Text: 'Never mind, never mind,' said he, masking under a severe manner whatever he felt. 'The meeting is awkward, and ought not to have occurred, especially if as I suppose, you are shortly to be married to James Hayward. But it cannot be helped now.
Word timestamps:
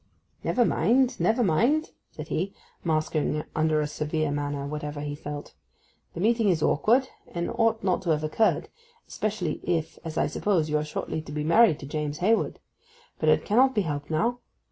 'Never 0.43 0.65
mind, 0.65 1.19
never 1.19 1.43
mind,' 1.43 1.91
said 2.09 2.29
he, 2.29 2.55
masking 2.83 3.43
under 3.55 3.79
a 3.81 3.85
severe 3.87 4.31
manner 4.31 4.65
whatever 4.65 5.01
he 5.01 5.13
felt. 5.13 5.53
'The 6.15 6.19
meeting 6.21 6.49
is 6.49 6.63
awkward, 6.63 7.09
and 7.27 7.51
ought 7.51 7.83
not 7.83 8.01
to 8.01 8.09
have 8.09 8.23
occurred, 8.23 8.69
especially 9.07 9.59
if 9.61 9.99
as 10.03 10.17
I 10.17 10.25
suppose, 10.25 10.71
you 10.71 10.77
are 10.79 10.83
shortly 10.83 11.21
to 11.21 11.31
be 11.31 11.43
married 11.43 11.77
to 11.81 11.85
James 11.85 12.17
Hayward. 12.17 12.59
But 13.19 13.29
it 13.29 13.45
cannot 13.45 13.75
be 13.75 13.81
helped 13.81 14.09
now. 14.09 14.39